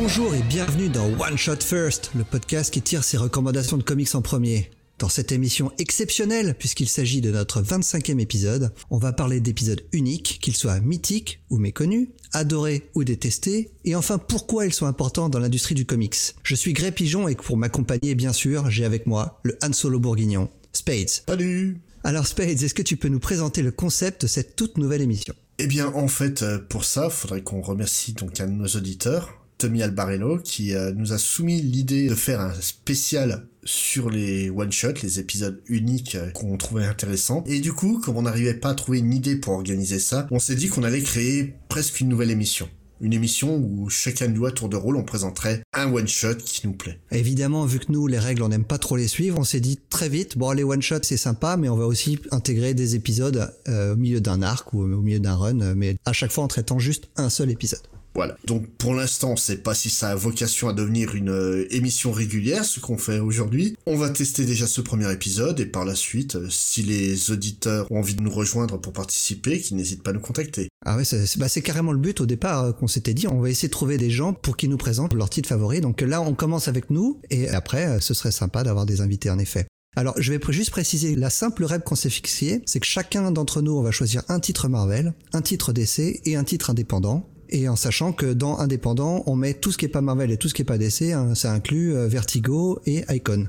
[0.00, 4.14] Bonjour et bienvenue dans One Shot First, le podcast qui tire ses recommandations de comics
[4.14, 4.70] en premier.
[4.98, 10.40] Dans cette émission exceptionnelle, puisqu'il s'agit de notre 25e épisode, on va parler d'épisodes uniques,
[10.42, 15.38] qu'ils soient mythiques ou méconnus, adorés ou détestés, et enfin pourquoi ils sont importants dans
[15.38, 16.16] l'industrie du comics.
[16.42, 20.00] Je suis Gré Pigeon et pour m'accompagner bien sûr, j'ai avec moi le Han Solo
[20.00, 21.22] Bourguignon, Spades.
[21.28, 25.02] Salut Alors Spades, est-ce que tu peux nous présenter le concept de cette toute nouvelle
[25.02, 25.34] émission?
[25.60, 29.38] Eh bien, en fait, euh, pour ça, faudrait qu'on remercie donc un de nos auditeurs,
[29.58, 35.02] Tommy Albarello, qui euh, nous a soumis l'idée de faire un spécial sur les one-shots,
[35.02, 37.44] les épisodes uniques euh, qu'on trouvait intéressants.
[37.46, 40.38] Et du coup, comme on n'arrivait pas à trouver une idée pour organiser ça, on
[40.38, 42.68] s'est dit qu'on allait créer presque une nouvelle émission.
[43.00, 46.34] Une émission où chacun de nous à tour de rôle on présenterait un one shot
[46.34, 46.98] qui nous plaît.
[47.12, 49.78] Évidemment, vu que nous, les règles, on n'aime pas trop les suivre, on s'est dit
[49.88, 53.54] très vite, bon, les one shots c'est sympa, mais on va aussi intégrer des épisodes
[53.68, 56.48] euh, au milieu d'un arc ou au milieu d'un run, mais à chaque fois en
[56.48, 57.82] traitant juste un seul épisode.
[58.18, 58.36] Voilà.
[58.46, 62.10] Donc pour l'instant, on sait pas si ça a vocation à devenir une euh, émission
[62.10, 63.76] régulière, ce qu'on fait aujourd'hui.
[63.86, 67.86] On va tester déjà ce premier épisode et par la suite, euh, si les auditeurs
[67.92, 70.66] ont envie de nous rejoindre pour participer, qu'ils n'hésitent pas à nous contacter.
[70.84, 73.28] Ah ouais, c'est bah, carrément le but au départ euh, qu'on s'était dit.
[73.28, 75.80] On va essayer de trouver des gens pour qu'ils nous présentent leur titre favori.
[75.80, 79.38] Donc là, on commence avec nous et après, ce serait sympa d'avoir des invités en
[79.38, 79.68] effet.
[79.94, 83.62] Alors, je vais juste préciser, la simple règle qu'on s'est fixée, c'est que chacun d'entre
[83.62, 87.28] nous, on va choisir un titre Marvel, un titre DC et un titre indépendant.
[87.50, 90.36] Et en sachant que dans indépendant, on met tout ce qui est pas Marvel et
[90.36, 93.48] tout ce qui est pas DC, hein, ça inclut euh, Vertigo et Icon.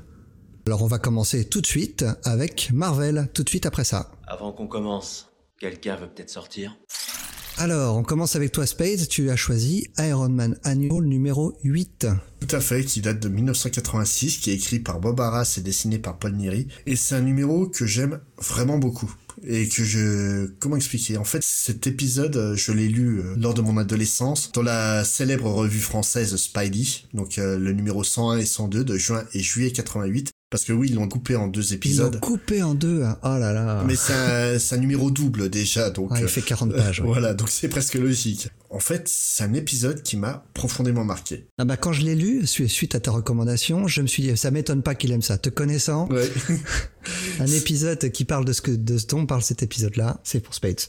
[0.66, 4.10] Alors on va commencer tout de suite avec Marvel, tout de suite après ça.
[4.26, 6.76] Avant qu'on commence, quelqu'un veut peut-être sortir?
[7.58, 12.06] Alors, on commence avec toi Spades, tu as choisi Iron Man Annual numéro 8.
[12.40, 15.98] Tout à fait, qui date de 1986, qui est écrit par Bob Arras et dessiné
[15.98, 16.68] par Paul Neary.
[16.86, 19.14] Et c'est un numéro que j'aime vraiment beaucoup.
[19.42, 20.46] Et que je...
[20.58, 21.16] Comment expliquer?
[21.16, 25.04] En fait, cet épisode, euh, je l'ai lu euh, lors de mon adolescence, dans la
[25.04, 29.70] célèbre revue française Spidey, donc euh, le numéro 101 et 102 de juin et juillet
[29.70, 30.30] 88.
[30.50, 32.20] Parce que oui, ils l'ont coupé en deux Ils l'ont épisodes.
[32.20, 33.04] coupé en deux.
[33.04, 33.18] hein.
[33.22, 33.84] Oh là là.
[33.86, 36.08] Mais c'est un, c'est un numéro double déjà, donc...
[36.12, 37.00] Ah, il euh, fait 40 pages.
[37.00, 37.06] ouais.
[37.10, 38.48] Voilà, donc c'est presque logique.
[38.68, 41.46] En fait, c'est un épisode qui m'a profondément marqué.
[41.58, 44.36] Ah bah quand je l'ai lu, su- suite à ta recommandation, je me suis dit,
[44.36, 45.38] ça m'étonne pas qu'il aime ça.
[45.38, 46.28] Te connaissant, Ouais.
[47.40, 50.54] un épisode qui parle de ce, que, de ce dont parle cet épisode-là, c'est pour
[50.54, 50.80] Spades.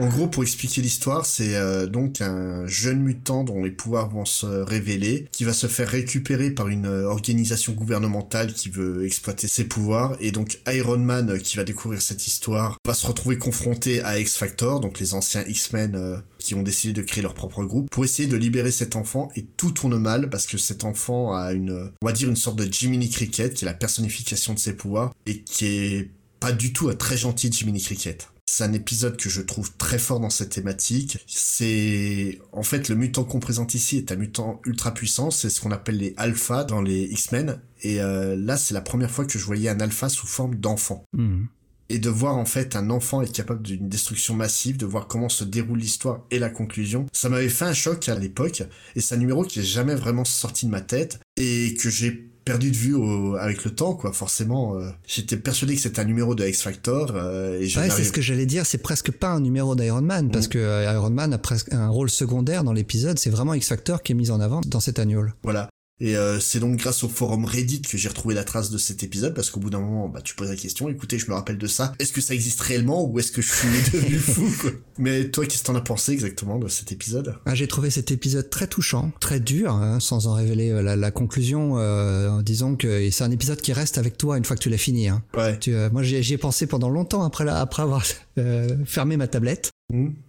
[0.00, 4.24] En gros, pour expliquer l'histoire, c'est euh, donc un jeune mutant dont les pouvoirs vont
[4.24, 9.46] se révéler, qui va se faire récupérer par une euh, organisation gouvernementale qui veut exploiter
[9.46, 13.36] ses pouvoirs, et donc Iron Man, euh, qui va découvrir cette histoire, va se retrouver
[13.36, 17.90] confronté à X-Factor, donc les anciens X-Men qui ont décidé de créer leur propre groupe,
[17.90, 21.52] pour essayer de libérer cet enfant, et tout tourne mal, parce que cet enfant a
[21.52, 24.72] une, on va dire une sorte de Jiminy Cricket, qui est la personnification de ses
[24.72, 26.10] pouvoirs, et qui est
[26.40, 28.30] pas du tout un très gentil Jiminy Cricket.
[28.52, 31.18] C'est un épisode que je trouve très fort dans cette thématique.
[31.28, 35.30] C'est en fait le mutant qu'on présente ici est un mutant ultra puissant.
[35.30, 37.60] C'est ce qu'on appelle les alphas dans les X-Men.
[37.82, 41.04] Et euh, là, c'est la première fois que je voyais un alpha sous forme d'enfant.
[41.12, 41.44] Hmm.
[41.90, 45.28] Et de voir en fait un enfant être capable d'une destruction massive, de voir comment
[45.28, 48.64] se déroule l'histoire et la conclusion, ça m'avait fait un choc à l'époque.
[48.96, 52.29] Et c'est un numéro qui est jamais vraiment sorti de ma tête et que j'ai
[52.50, 56.04] perdu de vue au- avec le temps quoi forcément euh, j'étais persuadé que c'était un
[56.04, 59.10] numéro de X Factor euh, et je Ouais, c'est ce que j'allais dire, c'est presque
[59.12, 60.50] pas un numéro d'Iron Man, parce Mm.
[60.50, 64.12] que euh, Iron Man a presque un rôle secondaire dans l'épisode, c'est vraiment X-Factor qui
[64.12, 65.34] est mis en avant dans cet annual.
[65.42, 65.68] Voilà.
[66.00, 69.02] Et euh, c'est donc grâce au forum Reddit que j'ai retrouvé la trace de cet
[69.02, 71.58] épisode parce qu'au bout d'un moment, bah tu poses la question, écoutez, je me rappelle
[71.58, 71.92] de ça.
[71.98, 74.70] Est-ce que ça existe réellement ou est-ce que je suis devenu fou quoi?
[74.98, 77.36] Mais toi, qu'est-ce que t'en as pensé exactement de cet épisode?
[77.44, 80.96] Ah, J'ai trouvé cet épisode très touchant, très dur, hein, sans en révéler euh, la,
[80.96, 84.56] la conclusion, euh, en disant que c'est un épisode qui reste avec toi une fois
[84.56, 85.08] que tu l'as fini.
[85.08, 85.22] Hein.
[85.34, 85.58] Ouais.
[85.58, 88.04] Tu, euh, moi, j'y j'y ai pensé pendant longtemps après, la- après avoir
[88.38, 89.69] euh, fermé ma tablette.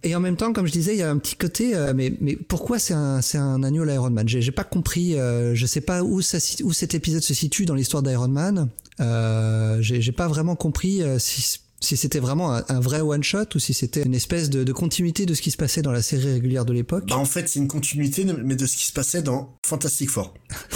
[0.02, 2.12] Et en même temps, comme je disais, il y a un petit côté, euh, mais,
[2.20, 4.28] mais pourquoi c'est un, c'est un annual Iron Man?
[4.28, 7.34] J'ai j'ai pas compris, euh, je sais pas où, ça, si- où cet épisode se
[7.34, 8.68] situe dans l'histoire d'Iron Man.
[9.00, 13.46] Euh, J'ai j'ai pas vraiment compris euh, si, si c'était vraiment un, un vrai one-shot
[13.54, 16.02] ou si c'était une espèce de, de continuité de ce qui se passait dans la
[16.02, 17.04] série régulière de l'époque.
[17.08, 20.34] Bah en fait, c'est une continuité mais de ce qui se passait dans Fantastic Four.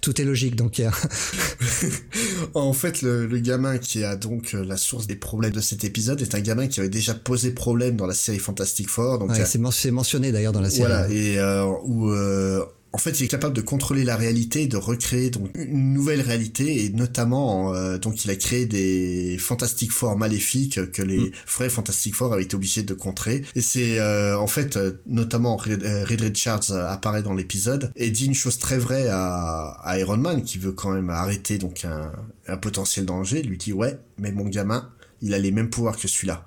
[0.00, 0.92] Tout est logique, donc y a-
[2.54, 5.84] En fait, le, le gamin qui a donc euh, la source des problèmes de cet
[5.84, 9.18] épisode est un gamin qui avait déjà posé problème dans la série Fantastic Four.
[9.18, 10.80] Donc ouais, euh, c'est men- c'est mentionné d'ailleurs dans la série.
[10.82, 14.76] Voilà, et euh, où euh, en fait, il est capable de contrôler la réalité, de
[14.76, 20.18] recréer donc une nouvelle réalité, et notamment, euh, donc il a créé des Fantastic Four
[20.18, 21.30] maléfiques que les mm.
[21.48, 23.44] vrais Fantastic Four avaient été obligés de contrer.
[23.54, 25.82] Et c'est euh, en fait, euh, notamment Reed,
[26.20, 30.58] Richards apparaît dans l'épisode et dit une chose très vraie à, à, Iron Man qui
[30.58, 32.12] veut quand même arrêter donc un,
[32.46, 33.40] un potentiel danger.
[33.40, 34.90] Il lui dit ouais, mais mon gamin,
[35.22, 36.44] il a les mêmes pouvoirs que celui-là.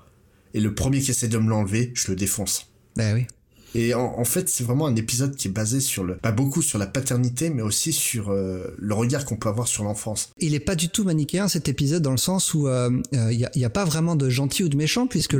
[0.54, 2.70] Et le premier qui essaie de me l'enlever, je le défonce.
[2.94, 3.26] Ben oui.
[3.76, 6.78] Et en, fait, c'est vraiment un épisode qui est basé sur le, pas beaucoup sur
[6.78, 10.30] la paternité, mais aussi sur euh, le regard qu'on peut avoir sur l'enfance.
[10.38, 13.36] Il est pas du tout manichéen cet épisode dans le sens où euh, euh, il
[13.54, 15.36] n'y a, a, pas vraiment de gentil ou de méchant puisque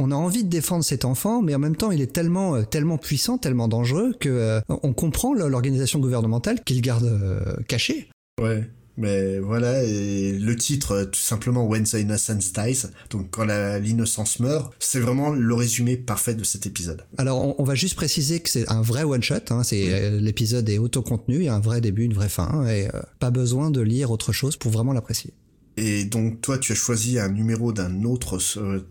[0.00, 2.98] on a envie de défendre cet enfant, mais en même temps, il est tellement, tellement
[2.98, 8.08] puissant, tellement dangereux que on comprend l'organisation gouvernementale qu'il garde caché.
[8.40, 8.68] Ouais.
[8.98, 14.40] Mais voilà, et le titre, euh, tout simplement When the Innocence Dies, donc quand l'innocence
[14.40, 17.04] meurt, c'est vraiment le résumé parfait de cet épisode.
[17.16, 20.78] Alors on, va juste préciser que c'est un vrai one-shot, hein, c'est euh, l'épisode est
[20.78, 23.80] autocontenu, il y a un vrai début, une vraie fin, et euh, pas besoin de
[23.80, 25.32] lire autre chose pour vraiment l'apprécier.
[25.76, 28.40] Et donc toi, tu as choisi un numéro d'un autre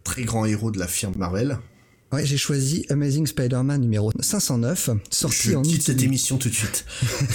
[0.06, 1.58] très grand héros de la firme Marvel.
[2.14, 6.54] Ouais, j'ai choisi Amazing Spider-Man numéro 509, sorti Je en quitte cette émission tout de
[6.54, 6.86] suite.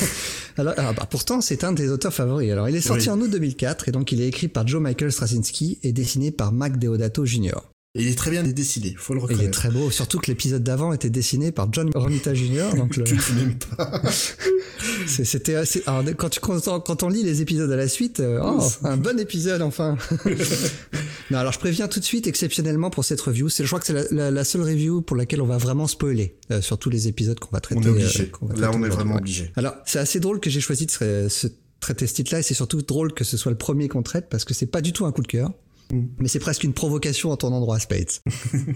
[0.57, 2.51] alors, ah, bah, pourtant, c'est un des auteurs favoris.
[2.51, 5.13] Alors, il est sorti en août 2004 et donc il est écrit par Joe Michael
[5.13, 9.45] Straczynski et dessiné par Mac Deodato Jr il est très bien dessiné, faut le reconnaître.
[9.45, 12.71] Il est très beau, surtout que l'épisode d'avant était dessiné par John Romita Jr.
[12.77, 13.05] Donc le...
[13.05, 14.01] tu n'aimes pas.
[15.07, 15.83] C'était assez.
[15.87, 19.21] Alors, quand tu quand on lit les épisodes à la suite, euh, oh, un bon
[19.21, 19.99] épisode enfin.
[21.31, 23.87] non, alors je préviens tout de suite, exceptionnellement pour cette review, c'est je crois que
[23.87, 27.39] c'est la, seule review pour laquelle on va vraiment spoiler euh, sur tous les épisodes
[27.39, 27.83] qu'on va traiter.
[27.83, 28.33] On est obligé.
[28.43, 29.53] Euh, Là, on est vraiment obligé.
[29.57, 31.47] Alors, c'est assez drôle que j'ai choisi de ce,
[31.81, 34.47] traiter ce titre-là, et c'est surtout drôle que ce soit le premier qu'on traite parce
[34.47, 35.53] que c'est pas du tout un coup de cœur.
[35.91, 38.23] Mais c'est presque une provocation en ton endroit, Spades.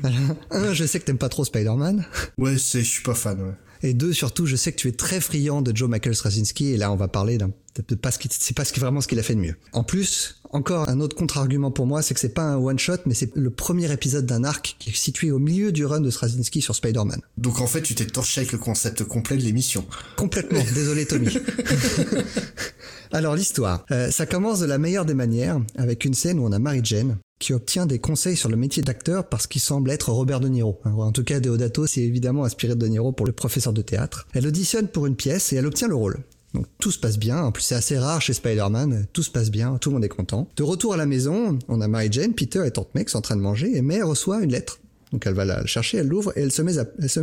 [0.51, 2.05] un, je sais que t'aimes pas trop Spider-Man.
[2.39, 3.55] Ouais, c'est, je suis pas fan, ouais.
[3.83, 6.77] Et deux, surtout, je sais que tu es très friand de Joe Michael Straczynski, et
[6.77, 9.57] là, on va parler d'un, c'est pas ce vraiment ce qu'il a fait de mieux.
[9.73, 13.15] En plus, encore un autre contre-argument pour moi, c'est que c'est pas un one-shot, mais
[13.15, 16.63] c'est le premier épisode d'un arc qui est situé au milieu du run de Straczynski
[16.63, 17.21] sur Spider-Man.
[17.37, 19.85] Donc en fait, tu t'es torché avec le concept complet de l'émission.
[20.17, 21.29] Complètement, désolé Tommy.
[23.13, 26.53] Alors l'histoire, euh, ça commence de la meilleure des manières, avec une scène où on
[26.53, 30.11] a Mary Jane, qui obtient des conseils sur le métier d'acteur parce qu'il semble être
[30.11, 30.81] Robert De Niro.
[30.85, 34.27] En tout cas, Deodato s'est évidemment inspiré de De Niro pour le professeur de théâtre.
[34.33, 36.19] Elle auditionne pour une pièce et elle obtient le rôle.
[36.55, 39.51] Donc tout se passe bien, en plus c'est assez rare chez Spider-Man, tout se passe
[39.51, 40.49] bien, tout le monde est content.
[40.57, 43.23] De retour à la maison, on a Mary Jane, Peter et Tante Meg sont en
[43.23, 44.79] train de manger et May reçoit une lettre.
[45.13, 46.79] Donc elle va la chercher, elle l'ouvre et elle se, met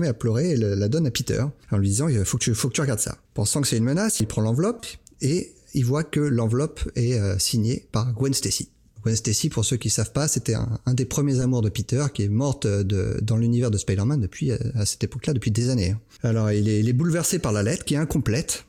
[0.08, 2.70] à, pleurer et la donne à Peter en lui disant il faut que tu, faut
[2.70, 3.18] que tu regardes ça.
[3.34, 4.86] Pensant que c'est une menace, il prend l'enveloppe
[5.22, 8.70] et il voit que l'enveloppe est euh, signée par Gwen Stacy.
[9.04, 12.24] Gwen Stacy, pour ceux qui savent pas, c'était un, des premiers amours de Peter qui
[12.24, 15.92] est morte de, dans l'univers de Spider-Man depuis euh, à cette époque-là, depuis des années.
[15.92, 16.00] Hein.
[16.24, 18.66] Alors il est, il est bouleversé par la lettre qui est incomplète.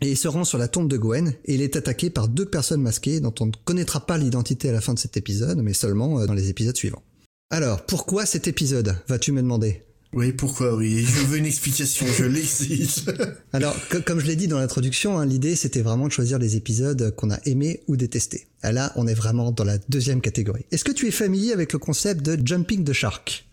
[0.00, 2.44] Et il se rend sur la tombe de Gwen et il est attaqué par deux
[2.44, 5.74] personnes masquées dont on ne connaîtra pas l'identité à la fin de cet épisode, mais
[5.74, 7.02] seulement euh, dans les épisodes suivants.
[7.50, 9.84] Alors, pourquoi cet épisode, vas-tu me demander?
[10.12, 13.04] Oui, pourquoi oui Je veux une explication, je l'exige.
[13.52, 13.74] Alors,
[14.04, 17.30] comme je l'ai dit dans l'introduction, hein, l'idée c'était vraiment de choisir les épisodes qu'on
[17.30, 18.46] a aimés ou détestés.
[18.62, 20.64] Là, on est vraiment dans la deuxième catégorie.
[20.70, 23.46] Est-ce que tu es familier avec le concept de jumping the shark?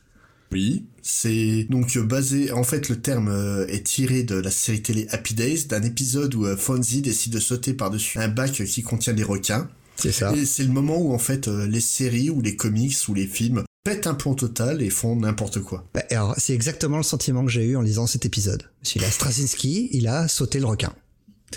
[0.52, 2.52] Oui, c'est donc basé.
[2.52, 6.34] En fait, le terme euh, est tiré de la série télé Happy Days, d'un épisode
[6.34, 9.70] où euh, Fonzie décide de sauter par-dessus un bac qui contient des requins.
[9.96, 10.34] C'est ça.
[10.36, 13.28] Et c'est le moment où en fait euh, les séries ou les comics ou les
[13.28, 15.84] films pètent un plomb total et font n'importe quoi.
[15.96, 18.62] Bah, alors, c'est exactement le sentiment que j'ai eu en lisant cet épisode.
[18.82, 20.94] Monsieur Straczynski, il a sauté le requin.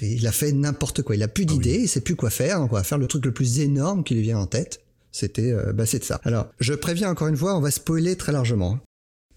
[0.01, 1.15] Il a fait n'importe quoi.
[1.15, 2.59] Il a plus ah d'idées, il sait plus quoi faire.
[2.59, 4.81] Donc on va faire le truc le plus énorme qui lui vient en tête.
[5.11, 6.23] C'était, euh, bah c'est de ça.
[6.25, 8.79] Alors, je préviens encore une fois, on va spoiler très largement.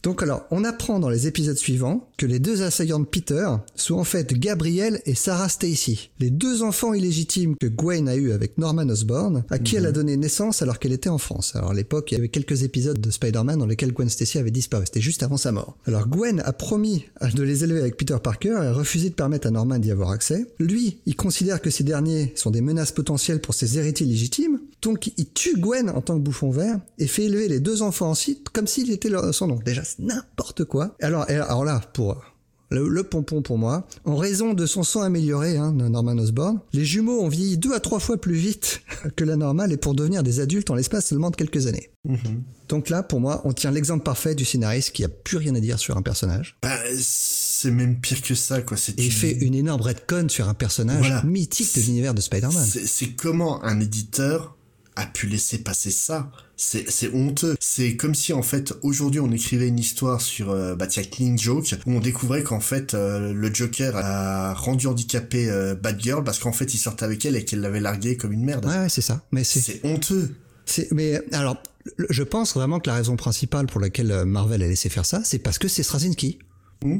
[0.05, 3.95] Donc alors, on apprend dans les épisodes suivants que les deux assaillants de Peter sont
[3.95, 8.59] en fait Gabriel et Sarah Stacy, les deux enfants illégitimes que Gwen a eu avec
[8.59, 9.95] Norman Osborn, à qui elle a mhm.
[9.95, 11.55] donné naissance alors qu'elle était en France.
[11.55, 14.51] Alors à l'époque, il y avait quelques épisodes de Spider-Man dans lesquels Gwen Stacy avait
[14.51, 15.75] disparu, c'était juste avant sa mort.
[15.88, 19.47] Alors Gwen a promis de les élever avec Peter Parker et a refusé de permettre
[19.47, 20.45] à Norman d'y avoir accès.
[20.59, 25.12] Lui, il considère que ces derniers sont des menaces potentielles pour ses héritiers légitimes, donc
[25.17, 28.50] il tue Gwen en tant que bouffon vert et fait élever les deux enfants ensuite
[28.50, 29.63] comme s'il était son oncle.
[29.63, 30.96] Déjà, n'importe quoi.
[31.01, 32.24] Alors, alors là, pour
[32.72, 37.22] le, pompon pour moi, en raison de son sang amélioré, hein, Norman Osborn, les jumeaux
[37.22, 38.82] ont vieilli deux à trois fois plus vite
[39.15, 41.91] que la normale et pour devenir des adultes en l'espace seulement de quelques années.
[42.05, 42.44] Mhm.
[42.67, 45.60] Donc là, pour moi, on tient l'exemple parfait du scénariste qui a plus rien à
[45.60, 46.58] dire sur un personnage.
[46.63, 48.77] Bah, c'est même pire que ça, quoi.
[48.98, 52.65] Et il fait une énorme redcon sur un personnage mythique de l'univers de Spider-Man.
[52.65, 54.58] C'est comment un éditeur
[54.95, 57.55] a pu laisser passer ça c'est c'est honteux.
[57.59, 61.35] C'est comme si en fait aujourd'hui on écrivait une histoire sur euh, bah tiens Clean
[61.35, 66.39] Joke où on découvrait qu'en fait euh, le Joker a rendu handicapé euh, Batgirl parce
[66.39, 68.65] qu'en fait il sortait avec elle et qu'elle l'avait largué comme une merde.
[68.65, 69.25] Ouais, ouais c'est ça.
[69.31, 70.33] Mais c'est C'est honteux.
[70.65, 71.61] c'est mais alors
[72.09, 75.39] je pense vraiment que la raison principale pour laquelle Marvel a laissé faire ça, c'est
[75.39, 76.39] parce que c'est Straczynski.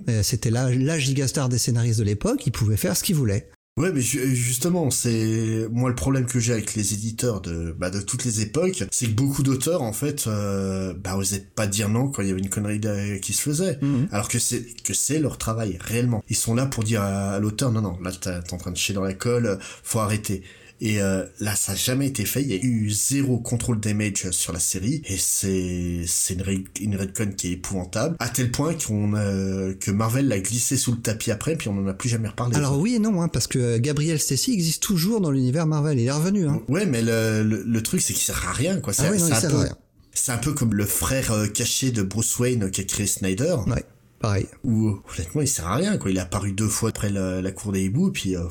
[0.10, 3.50] Euh, C'était la, la gigastar des scénaristes de l'époque, il pouvait faire ce qu'il voulait.
[3.78, 7.90] Ouais, mais ju- justement, c'est moi le problème que j'ai avec les éditeurs de bah,
[7.90, 11.90] de toutes les époques, c'est que beaucoup d'auteurs en fait, euh, bah osaient pas dire
[11.90, 12.80] non quand il y avait une connerie
[13.22, 14.08] qui se faisait, Mhm.
[14.14, 16.24] alors que c'est que c'est leur travail réellement.
[16.30, 18.72] Ils sont là pour dire à, à l'auteur non non, là t'es t'es en train
[18.72, 20.44] de chier dans la colle, faut arrêter.
[20.82, 22.42] Et euh, là, ça n'a jamais été fait.
[22.42, 26.96] Il y a eu zéro contrôle damage sur la série, et c'est c'est une, une
[26.98, 30.98] redcon qui est épouvantable, à tel point qu'on euh, que Marvel l'a glissé sous le
[31.00, 32.58] tapis après, puis on en a plus jamais reparlé.
[32.58, 36.06] Alors oui et non, hein, parce que Gabriel Stacy existe toujours dans l'univers Marvel, il
[36.08, 36.46] est revenu.
[36.48, 36.62] Hein.
[36.68, 38.92] Ouais, mais le, le, le truc, c'est qu'il sert à rien, quoi.
[38.98, 39.78] Ah oui, non, il sert peu- à rien.
[40.14, 43.56] C'est un peu comme le frère euh, caché de Bruce Wayne qui a créé Snyder,
[43.68, 43.84] Ouais,
[44.20, 44.48] pareil.
[44.66, 46.12] où honnêtement, il sert à rien, quoi.
[46.12, 48.44] Il est apparu deux fois après la, la cour des hiboux, puis euh,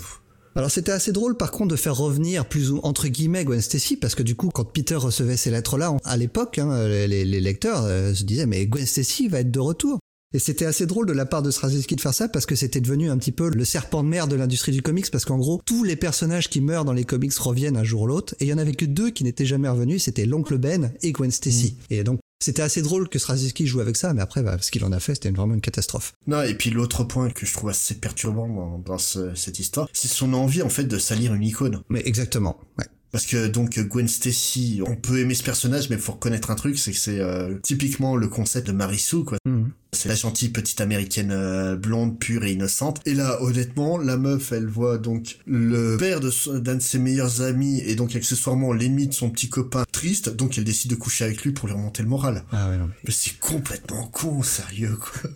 [0.56, 3.96] Alors c'était assez drôle par contre de faire revenir plus ou entre guillemets Gwen Stacy
[3.96, 7.82] parce que du coup quand Peter recevait ces lettres-là à l'époque hein, les, les lecteurs
[7.84, 9.98] euh, se disaient mais Gwen Stacy va être de retour.
[10.32, 12.80] Et c'était assez drôle de la part de Straczynski de faire ça parce que c'était
[12.80, 15.60] devenu un petit peu le serpent de mer de l'industrie du comics parce qu'en gros
[15.64, 18.48] tous les personnages qui meurent dans les comics reviennent un jour ou l'autre et il
[18.48, 21.76] y en avait que deux qui n'étaient jamais revenus c'était l'oncle Ben et Gwen Stacy.
[21.90, 24.84] Et donc c'était assez drôle que Straczynski joue avec ça mais après bah, ce qu'il
[24.84, 26.12] en a fait c'était vraiment une catastrophe.
[26.26, 29.88] Non, et puis l'autre point que je trouve assez perturbant dans, dans ce- cette histoire,
[29.92, 31.82] c'est son envie, en fait, de salir une icône.
[31.88, 32.58] Mais exactement.
[32.78, 32.86] Ouais.
[33.12, 36.78] Parce que, donc, Gwen Stacy, on peut aimer ce personnage, mais faut reconnaître un truc,
[36.78, 39.38] c'est que c'est euh, typiquement le concept de Marisou, quoi.
[39.46, 39.70] Mhm.
[39.94, 43.00] C'est la gentille petite américaine euh, blonde, pure et innocente.
[43.06, 47.80] Et là, honnêtement, la meuf, elle voit donc le père d'un de ses meilleurs amis
[47.86, 50.28] et donc accessoirement l'ennemi de son petit copain triste.
[50.34, 52.42] Donc elle décide de coucher avec lui pour lui remonter le moral.
[52.52, 55.30] Ah ouais, non, mais- c'est complètement con, sérieux, quoi.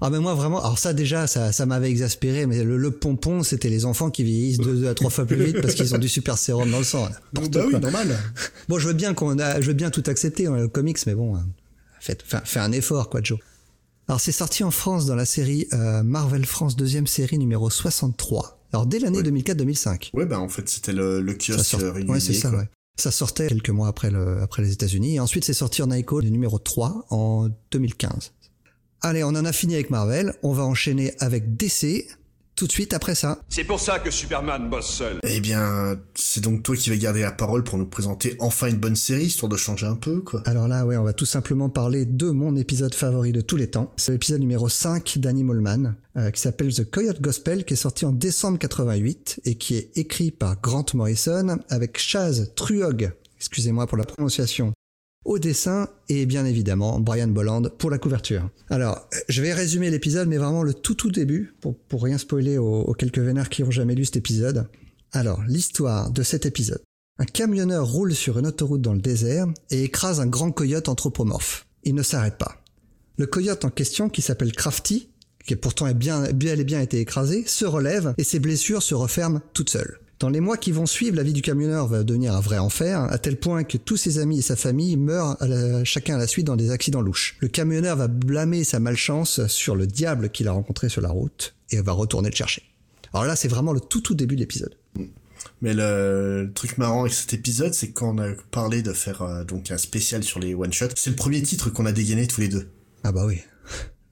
[0.00, 3.42] Ah mais moi vraiment, alors ça déjà, ça, ça m'avait exaspéré, mais le, le pompon,
[3.42, 5.98] c'était les enfants qui vieillissent deux, deux à trois fois plus vite parce qu'ils ont
[5.98, 7.08] du super sérum dans le sang.
[7.32, 8.18] N'importe bah oui, normal.
[8.68, 11.14] Bon, je veux bien qu'on a, je veux bien tout accepter dans le comics, mais
[11.14, 11.38] bon, euh,
[12.00, 12.22] faites,
[12.56, 13.38] un effort quoi, Joe.
[14.08, 18.60] Alors c'est sorti en France dans la série euh, Marvel France deuxième série numéro 63.
[18.72, 19.22] Alors dès l'année Ouais.
[19.30, 20.10] 2004-2005.
[20.14, 22.12] Ouais, bah en fait, c'était le, le Ça kiosque sort- régulier.
[22.12, 22.58] ouais, c'est ça, quoi.
[22.60, 22.68] ouais.
[22.96, 25.16] Ça sortait quelques mois après, le, après les États-Unis.
[25.16, 28.32] Et ensuite, c'est sorti en ICO, le numéro 3, en 2015.
[29.00, 30.34] Allez, on en a fini avec Marvel.
[30.42, 32.06] On va enchaîner avec DC
[32.56, 33.40] tout de suite après ça.
[33.48, 35.18] C'est pour ça que Superman bosse seul.
[35.22, 38.76] Eh bien, c'est donc toi qui vas garder la parole pour nous présenter enfin une
[38.76, 40.42] bonne série, histoire de changer un peu, quoi.
[40.46, 43.70] Alors là, ouais, on va tout simplement parler de mon épisode favori de tous les
[43.70, 43.92] temps.
[43.96, 48.04] C'est l'épisode numéro 5 d'Animal Man, euh, qui s'appelle The Coyote Gospel, qui est sorti
[48.04, 53.98] en décembre 88 et qui est écrit par Grant Morrison avec Chaz Truog, excusez-moi pour
[53.98, 54.73] la prononciation,
[55.24, 58.48] au dessin et bien évidemment Brian Bolland pour la couverture.
[58.68, 62.58] Alors, je vais résumer l'épisode, mais vraiment le tout tout début, pour, pour rien spoiler
[62.58, 64.68] aux, quelques vénères qui ont jamais lu cet épisode.
[65.12, 66.82] Alors, l'histoire de cet épisode.
[67.18, 71.66] Un camionneur roule sur une autoroute dans le désert et écrase un grand coyote anthropomorphe.
[71.84, 72.62] Il ne s'arrête pas.
[73.16, 75.10] Le coyote en question, qui s'appelle Crafty,
[75.46, 79.40] qui pourtant est bien, et bien été écrasé, se relève et ses blessures se referment
[79.52, 80.00] toutes seules.
[80.24, 82.98] Dans les mois qui vont suivre, la vie du camionneur va devenir un vrai enfer,
[83.12, 86.18] à tel point que tous ses amis et sa famille meurent à la- chacun à
[86.18, 87.36] la suite dans des accidents louches.
[87.40, 91.54] Le camionneur va blâmer sa malchance sur le diable qu'il a rencontré sur la route
[91.68, 92.62] et va retourner le chercher.
[93.12, 94.74] Alors là, c'est vraiment le tout tout début de l'épisode.
[95.60, 98.94] Mais le, le truc marrant avec cet épisode, c'est que quand on a parlé de
[98.94, 102.26] faire euh, donc un spécial sur les one-shots, c'est le premier titre qu'on a dégainé
[102.26, 102.66] tous les deux.
[103.02, 103.40] Ah bah oui.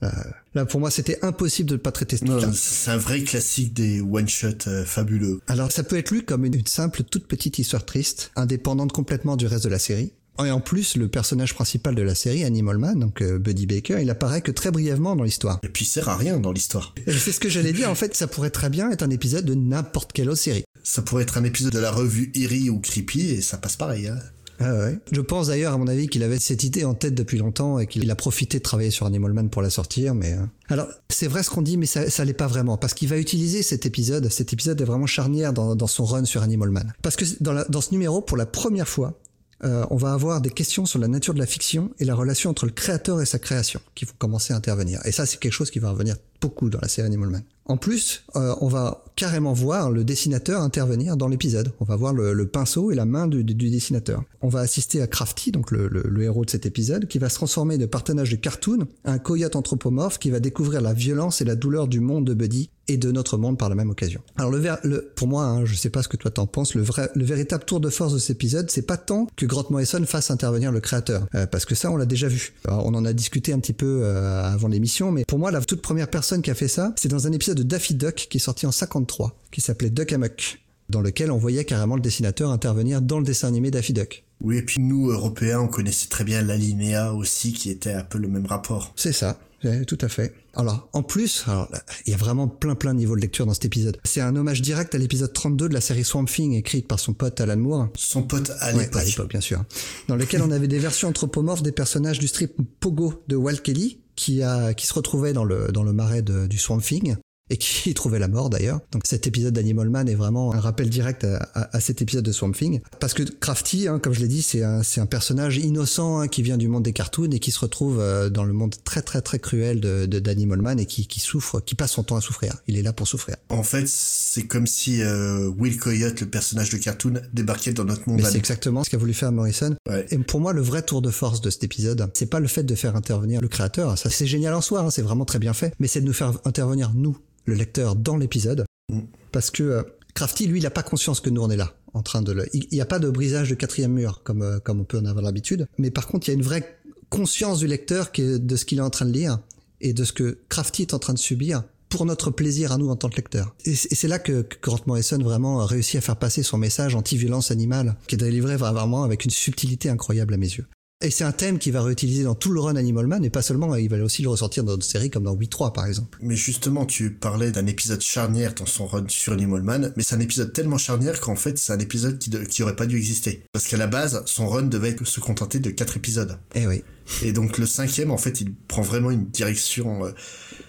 [0.03, 0.13] Là,
[0.55, 2.51] là, pour moi, c'était impossible de ne pas traiter ce truc-là.
[2.55, 5.41] c'est un vrai classique des one-shots euh, fabuleux.
[5.47, 9.37] Alors, ça peut être lu comme une, une simple, toute petite histoire triste, indépendante complètement
[9.37, 10.13] du reste de la série.
[10.45, 13.99] Et en plus, le personnage principal de la série, Animal Man, donc euh, Buddy Baker,
[14.01, 15.61] il apparaît que très brièvement dans l'histoire.
[15.63, 16.95] Et puis il sert à rien dans l'histoire.
[17.07, 19.55] C'est ce que j'allais dire, en fait, ça pourrait très bien être un épisode de
[19.55, 20.65] n'importe quelle autre série.
[20.83, 24.09] Ça pourrait être un épisode de la revue Eerie ou Creepy et ça passe pareil.
[24.09, 24.19] Hein.
[24.63, 24.91] Ah.
[25.11, 27.87] Je pense d'ailleurs, à mon avis, qu'il avait cette idée en tête depuis longtemps et
[27.87, 30.33] qu'il a profité de travailler sur Animal Man pour la sortir, mais...
[30.33, 33.09] euh, Alors, c'est vrai ce qu'on dit, mais ça, ça l'est pas vraiment, parce qu'il
[33.09, 36.71] va utiliser cet épisode, cet épisode est vraiment charnière dans, dans son run sur Animal
[36.71, 36.93] Man.
[37.03, 39.19] Parce que dans, la- dans ce numéro, pour la première fois,
[39.65, 42.51] euh, on va avoir des questions sur la nature de la fiction et la relation
[42.51, 45.01] entre le créateur et sa création qui vont commencer à intervenir.
[45.05, 47.43] Et ça, c'est quelque chose qui va revenir beaucoup dans la série Animal Man.
[47.65, 51.73] En plus, euh, on va carrément voir le dessinateur intervenir dans l'épisode.
[51.81, 54.25] On va voir le, pinceau et la main du, dessinateur.
[54.41, 57.37] On va assister à Crafty, donc le, le, héros de cet épisode, qui va se
[57.37, 61.55] transformer de partenage de cartoon un coyote anthropomorphe qui va découvrir la violence et la
[61.55, 64.21] douleur du monde de Buddy et de notre monde par la même occasion.
[64.37, 66.83] Alors le, le pour moi, hein, je sais pas ce que toi t'en penses, le
[66.83, 70.03] vrai, le véritable tour de force de cet épisode, c'est pas tant que Grant Morrison
[70.05, 72.55] fasse intervenir le créateur, euh, parce que ça on l'a déjà vu.
[72.69, 75.83] on en a discuté un petit peu euh, avant l'émission, mais pour moi la toute
[75.83, 78.41] première personne qui a fait ça, c'est dans un épisode de Daffy Duck qui est
[78.41, 83.03] sorti en 53, qui s'appelait Duck Amuck, dans lequel on voyait carrément le dessinateur intervenir
[83.03, 84.25] dans le dessin animé Daffy Duck.
[84.41, 88.19] Oui, et puis nous, Européens, on connaissait très bien l'alinéa aussi, qui était un peu
[88.19, 88.93] le même rapport.
[88.97, 89.39] C'est ça
[89.87, 90.35] tout à fait.
[90.55, 91.69] Alors, en plus, alors,
[92.07, 93.97] il y a vraiment plein plein de niveaux de lecture dans cet épisode.
[94.05, 97.15] C'est un hommage direct à l'épisode 32 de la série Swamp Thing, écrite par son
[97.15, 97.89] pote Alan Moore.
[97.97, 98.97] Son pote à l'époque.
[98.97, 99.65] à l'époque, bien sûr.
[100.09, 104.01] Dans lequel on avait des versions anthropomorphes des personnages du strip Pogo de Walt Kelly,
[104.17, 107.17] qui a, qui se retrouvait dans le, dans le marais du Swamp Thing
[107.51, 108.81] et qui trouvait la mort d'ailleurs.
[108.93, 112.53] Donc cet épisode d'Animal Man est vraiment un rappel direct à, cet épisode de Swamp
[112.53, 112.81] Thing.
[113.01, 116.43] Parce que Crafty, hein, comme je l'ai dit, c'est un, un, personnage innocent hein, qui
[116.43, 119.21] vient du monde des cartoons et qui se retrouve euh, dans le monde très très
[119.21, 122.57] très cruel de d'Animal Man et qui, qui, souffre, qui passe son temps à souffrir.
[122.67, 123.37] Il est là pour souffrir.
[123.49, 128.09] En fait, c'est comme si euh, Will Coyote, le personnage de cartoon, débarquait dans notre
[128.09, 128.23] monde.
[128.23, 129.75] c'est exactement ce qu'a voulu faire Morrison.
[130.11, 132.63] Et pour moi, le vrai tour de force de cet épisode, c'est pas le fait
[132.63, 133.99] de faire intervenir le créateur.
[133.99, 135.75] Ça, c'est génial en soi, hein, c'est vraiment très bien fait.
[135.79, 139.01] Mais c'est de nous faire intervenir nous, le lecteur dans l'épisode, mm.
[139.31, 139.83] parce que euh,
[140.15, 142.47] Crafty, lui, il n'a pas conscience que nous on est là, en train de le...
[142.53, 145.05] Il n'y a pas de brisage de quatrième mur comme euh, comme on peut en
[145.05, 148.65] avoir l'habitude, mais par contre, il y a une vraie conscience du lecteur de ce
[148.65, 149.39] qu'il est en train de lire
[149.83, 152.89] et de ce que Crafty est en train de subir pour notre plaisir à nous
[152.89, 153.55] en tant que lecteur.
[153.67, 157.51] Et c'est là que, Grant Morrison vraiment a réussi à faire passer son message anti-violence
[157.51, 160.67] animale, qui est délivré vraiment avec une subtilité incroyable à mes yeux.
[161.05, 163.43] Et c'est un thème qu'il va réutiliser dans tout le run Animal Man, et pas
[163.43, 166.17] seulement, il va aussi le ressortir dans d'autres séries comme dans 8-3 par exemple.
[166.23, 170.15] Mais justement, tu parlais d'un épisode charnière dans son run sur Animal Man, mais c'est
[170.15, 173.43] un épisode tellement charnière qu'en fait, c'est un épisode qui, qui aurait pas dû exister.
[173.53, 176.39] Parce qu'à la base, son run devait se contenter de 4 épisodes.
[176.55, 176.85] Eh oui.
[177.23, 180.05] Et donc le cinquième, en fait, il prend vraiment une direction...
[180.05, 180.13] Euh,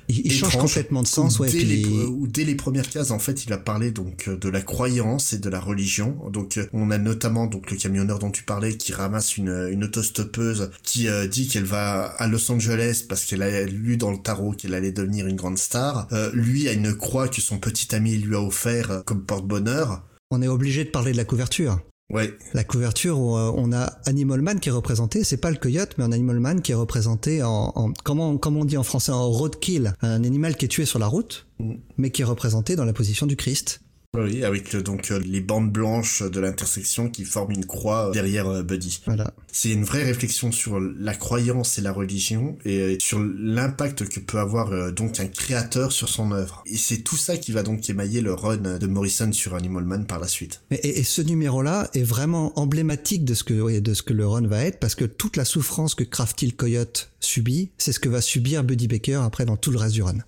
[0.09, 1.49] il, change complètement de sens, ouais.
[1.49, 1.85] Dès, les,
[2.27, 5.49] dès les premières cases, en fait, il a parlé donc de la croyance et de
[5.49, 6.17] la religion.
[6.29, 10.71] Donc, on a notamment donc le camionneur dont tu parlais qui ramasse une, une autostoppeuse
[10.83, 14.51] qui euh, dit qu'elle va à Los Angeles parce qu'elle a lu dans le tarot
[14.51, 16.07] qu'elle allait devenir une grande star.
[16.11, 20.03] Euh, lui a une croix que son petit ami lui a offert comme porte-bonheur.
[20.31, 21.79] On est obligé de parler de la couverture.
[22.09, 22.31] Ouais.
[22.53, 26.03] La couverture, euh, on a Animal Man qui est représenté, c'est pas le coyote, mais
[26.03, 29.93] un Animal Man qui est représenté en, en comment, on dit en français, en roadkill,
[30.01, 31.73] un animal qui est tué sur la route, mm.
[31.97, 33.81] mais qui est représenté dans la position du Christ.
[34.15, 38.47] Oui, avec donc euh, les bandes blanches de l'intersection qui forment une croix euh, derrière
[38.47, 39.01] euh, Buddy.
[39.07, 39.33] Voilà.
[39.51, 44.37] C'est une vraie réflexion sur la croyance et la religion et sur l'impact que peut
[44.37, 46.63] avoir donc un créateur sur son œuvre.
[46.67, 50.05] Et c'est tout ça qui va donc émailler le run de Morrison sur Animal Man
[50.05, 50.61] par la suite.
[50.69, 54.47] Et, et ce numéro-là est vraiment emblématique de ce que de ce que le run
[54.47, 58.09] va être parce que toute la souffrance que Crafty le Coyote subit, c'est ce que
[58.09, 60.19] va subir Buddy Baker après dans tout le reste du run.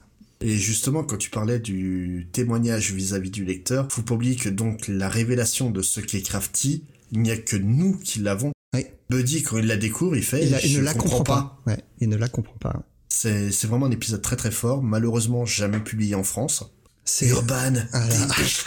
[0.45, 4.88] Et justement, quand tu parlais du témoignage vis-à-vis du lecteur, faut pas oublier que donc
[4.88, 8.51] la révélation de ce qu'est Crafty, il n'y a que nous qui l'avons.
[8.75, 8.86] Oui.
[9.10, 10.45] Buddy, quand il la découvre, il fait.
[10.63, 11.60] Il, ne la comprend pas.
[11.65, 12.84] Ouais, il ne la comprend pas.
[13.10, 16.63] C'est, vraiment un épisode très très fort, malheureusement jamais publié en France.
[17.05, 17.73] C'est Urban,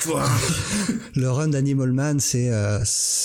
[0.03, 0.29] toi
[1.15, 2.81] Le run d'Animal Man, c'est euh,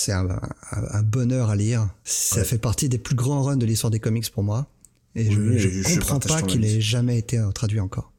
[0.10, 0.28] un,
[0.72, 1.90] un, bonheur à lire.
[2.04, 4.68] Ça fait partie des plus grands runs de l'histoire des comics pour moi.
[5.16, 8.13] Et je, ne comprends pas qu'il ait jamais été euh, traduit encore.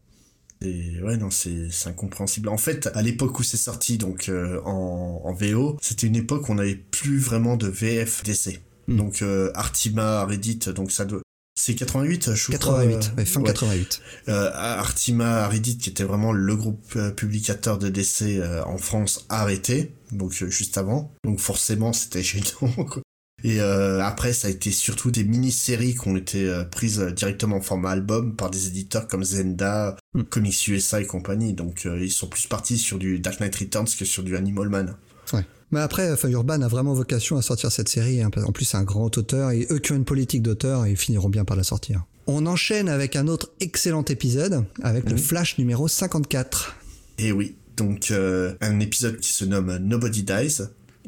[0.64, 2.48] Et ouais, non, c'est incompréhensible.
[2.48, 6.48] En fait, à l'époque où c'est sorti, donc euh, en, en, VO, c'était une époque
[6.48, 8.60] où on n'avait plus vraiment de VF DC.
[8.88, 8.96] Hmm.
[8.96, 11.20] Donc euh, Artima, Reddit, donc ça doit...
[11.56, 13.24] C'est 88, je 88, crois.
[13.24, 14.02] fin 88.
[14.28, 20.32] Euh, Artima, Reddit, qui était vraiment le groupe publicateur de DC en France, arrêté, donc
[20.32, 21.12] juste avant.
[21.24, 23.03] Donc forcément, c'était gênant, quoi.
[23.44, 27.56] Et euh, après, ça a été surtout des mini-séries qui ont été euh, prises directement
[27.56, 30.22] en format album par des éditeurs comme Zenda, mm.
[30.22, 31.52] Comics USA et compagnie.
[31.52, 34.70] Donc euh, ils sont plus partis sur du Dark Knight Returns que sur du Animal
[34.70, 34.96] Man.
[35.34, 35.44] Ouais.
[35.72, 38.22] Mais après, Urban a vraiment vocation à sortir cette série.
[38.22, 40.96] Hein, en plus, c'est un grand auteur et eux qui ont une politique d'auteur, ils
[40.96, 42.04] finiront bien par la sortir.
[42.26, 46.76] On enchaîne avec un autre excellent épisode, avec le Flash numéro 54.
[47.18, 50.62] Et oui, donc un épisode qui se nomme Nobody Dies,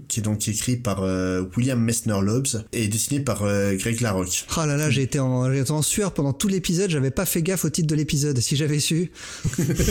[0.09, 4.47] qui est donc écrit par euh, William Messner Loebs et dessiné par euh, Greg Larocque.
[4.57, 7.27] Oh là là, j'ai été en, j'ai été en sueur pendant tout l'épisode, j'avais pas
[7.27, 8.39] fait gaffe au titre de l'épisode.
[8.41, 9.11] Si j'avais su.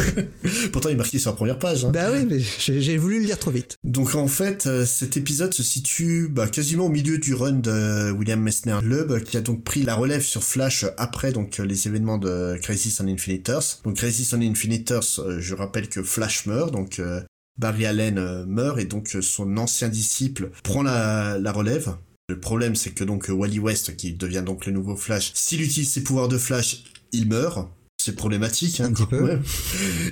[0.72, 1.86] Pourtant, il est marqué sur la première page.
[1.86, 1.92] Hein.
[1.92, 3.78] Bah oui, mais j'ai j'ai voulu le lire trop vite.
[3.84, 8.12] Donc en fait, euh, cet épisode se situe bah, quasiment au milieu du run de
[8.12, 12.18] William Messner Loeb, qui a donc pris la relève sur Flash après donc les événements
[12.18, 13.82] de Crisis on Infinite Earth.
[13.84, 17.22] Donc Crisis on Infinite Earth, euh, je rappelle que Flash meurt, donc euh,
[17.58, 21.96] Barry Allen euh, meurt et donc euh, son ancien disciple prend la, la relève.
[22.28, 25.92] Le problème, c'est que donc Wally West, qui devient donc le nouveau Flash, s'il utilise
[25.92, 27.70] ses pouvoirs de Flash, il meurt.
[27.98, 29.40] C'est problématique, hein, Un petit peu.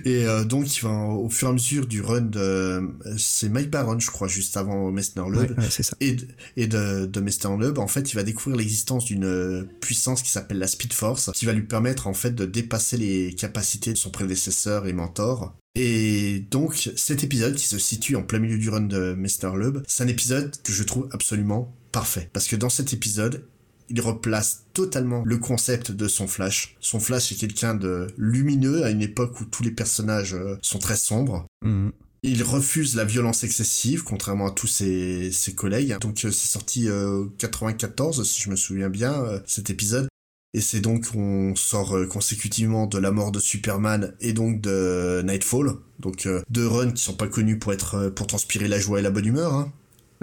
[0.05, 2.81] Et euh, donc, il va, au fur et à mesure du run de,
[3.17, 5.95] c'est Mike Baron, je crois, juste avant Messner Loeb, Ouais, ouais, c'est ça.
[5.99, 7.57] et de, et de.
[7.59, 11.29] Loeb, en fait, il va découvrir l'existence d'une euh, puissance qui s'appelle la Speed Force,
[11.35, 15.55] qui va lui permettre, en fait, de dépasser les capacités de son prédécesseur et mentor.
[15.75, 19.55] Et donc, cet épisode qui se situe en plein milieu du run de Mr.
[19.55, 22.29] Loeb, c'est un épisode que je trouve absolument parfait.
[22.31, 23.45] Parce que dans cet épisode,
[23.89, 26.75] il replace totalement le concept de son Flash.
[26.79, 30.79] Son Flash est quelqu'un de lumineux à une époque où tous les personnages euh, sont
[30.79, 31.45] très sombres.
[31.63, 31.91] Mhm.
[32.25, 35.97] Il refuse la violence excessive, contrairement à tous ses, ses collègues.
[35.99, 40.07] Donc euh, c'est sorti euh, 94, si je me souviens bien, euh, cet épisode.
[40.55, 45.23] Et c'est donc on sort euh, consécutivement de la mort de Superman et donc de
[45.23, 45.71] Nightfall.
[45.99, 48.99] Donc euh, deux runs qui sont pas connus pour être euh, pour transpirer la joie
[48.99, 49.53] et la bonne humeur.
[49.53, 49.71] Hein.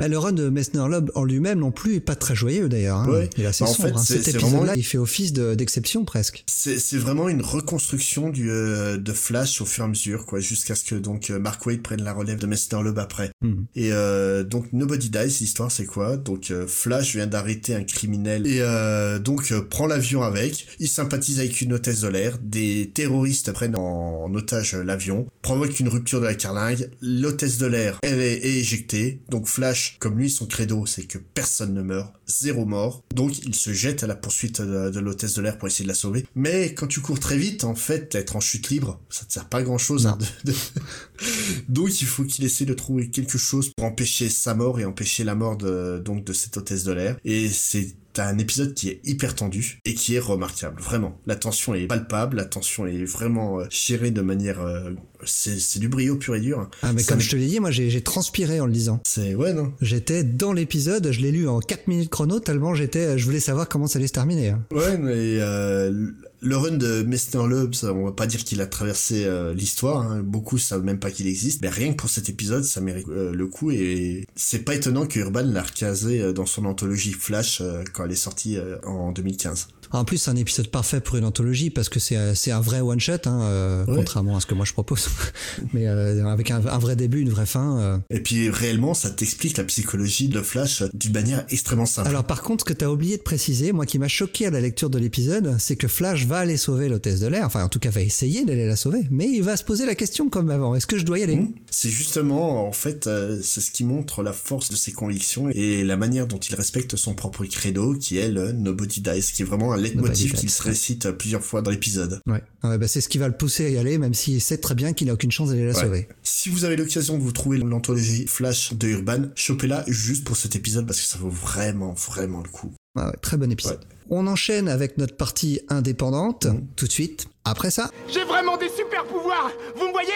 [0.00, 2.96] Bah, le run de Messner Loeb en lui-même non plus est pas très joyeux d'ailleurs.
[2.98, 3.08] Hein.
[3.08, 3.30] Ouais.
[3.36, 3.88] Il est assez Bah, en sombre.
[3.90, 4.02] fait, hein.
[4.02, 6.44] Cet épisode-là, vraiment- il fait office de- d'exception presque.
[6.48, 10.74] C'est vraiment une reconstruction du euh, de Flash au fur et à mesure, quoi, jusqu'à
[10.74, 12.82] ce que donc euh, Mark Waid prenne la relève de Mr.
[12.82, 13.30] Loeb après.
[13.42, 13.66] Mhm.
[13.76, 16.16] Et euh, donc Nobody Dies, l'histoire c'est quoi?
[16.16, 20.66] Donc euh, Flash vient d'arrêter un criminel et euh, donc prend l'avion avec.
[20.78, 22.38] Il sympathise avec une hôtesse de l'air.
[22.42, 26.90] Des terroristes prennent en, en otage l'avion, provoquent une rupture de la carlingue.
[27.02, 29.20] L'hôtesse de l'air, elle est, est éjectée.
[29.28, 33.02] Donc Flash, comme lui, son credo, c'est que personne ne meurt, zéro mort.
[33.14, 35.88] Donc il se jette à la poursuite de, de l'hôtesse de l'air pour essayer de
[35.88, 36.26] la sauver.
[36.34, 39.48] Mais quand tu cours très vite, en fait, être en chute libre, ça te sert
[39.48, 40.06] pas à grand chose.
[40.06, 40.18] Non.
[41.68, 45.24] Donc il faut qu'il essaie de trouver quelque chose pour empêcher sa mort et empêcher
[45.24, 47.18] la mort de donc de cette hôtesse de l'air.
[47.24, 51.18] Et c'est un épisode qui est hyper tendu et qui est remarquable, vraiment.
[51.26, 54.60] La tension est palpable, la tension est vraiment euh, gérée de manière...
[54.60, 54.90] euh,
[55.24, 56.68] c'est c'est du brio pur et dur.
[56.82, 59.00] Ah mais Ça comme je te l'ai dit, moi j'ai j'ai transpiré en le lisant.
[59.06, 59.34] C'est...
[59.34, 63.24] Ouais, non J'étais dans l'épisode, je l'ai lu en 4 minutes chrono tellement j'étais, je
[63.24, 64.48] voulais savoir comment ça allait se terminer.
[64.50, 64.64] hein.
[64.72, 67.46] Ouais, mais euh, le run de Mr.
[67.46, 70.22] Loeb, ça, on va pas dire qu'il a traversé euh, l'histoire, hein.
[70.22, 73.32] beaucoup savent même pas qu'il existe, mais rien que pour cet épisode, ça mérite euh,
[73.32, 77.60] le coup, et c'est pas étonnant que Urban l'a recasé euh, dans son anthologie Flash
[77.60, 79.68] euh, quand elle est sortie euh, en 2015.
[79.92, 82.60] En plus, c'est un épisode parfait pour une anthologie parce que c'est euh, c'est un
[82.60, 83.96] vrai one shot, hein, euh, Ouais.
[83.96, 85.08] contrairement à ce que moi je propose.
[85.72, 87.78] Mais euh, avec un, un vrai début, une vraie fin.
[87.80, 87.98] euh.
[88.10, 92.08] Et puis réellement, ça t'explique la psychologie de Flash d'une manière extrêmement simple.
[92.08, 94.60] Alors par contre, ce que t'as oublié de préciser, moi qui m'a choqué à la
[94.60, 97.78] lecture de l'épisode, c'est que Flash va aller sauver l'hôtesse de l'air, enfin en tout
[97.78, 100.74] cas va essayer d'aller la sauver, mais il va se poser la question comme avant,
[100.74, 101.36] est-ce que je dois y aller?
[101.36, 101.52] Mmh.
[101.70, 105.82] C'est justement, en fait, euh, c'est ce qui montre la force de ses convictions et
[105.84, 109.44] la manière dont il respecte son propre credo, qui est le Nobody Dies, qui est
[109.44, 112.20] vraiment un leitmotiv dies, qu'il se récite euh, plusieurs fois dans l'épisode.
[112.26, 114.58] Ouais, Ouais, bah, c'est ce qui va le pousser à y aller, même s'il sait
[114.58, 115.80] très bien qu'il n'a aucune chance d'aller la Ouais.
[115.82, 116.08] sauver.
[116.22, 120.54] Si vous avez l'occasion de vous trouver l'anthologie Flash de Urban, chopez-la juste pour cet
[120.56, 122.72] épisode parce que ça vaut vraiment, vraiment le coup.
[122.96, 123.80] Ouais, ouais, très bon épisode.
[124.10, 127.26] On enchaîne avec notre partie indépendante, tout de suite.
[127.44, 130.08] Après ça, J'ai vraiment des super pouvoirs Vous me voyez?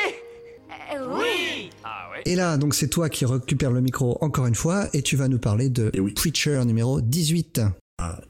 [1.16, 1.70] Oui
[2.24, 5.28] Et là, donc c'est toi qui récupères le micro encore une fois et tu vas
[5.28, 6.12] nous parler de Eh oui.
[6.12, 7.60] Preacher numéro 18.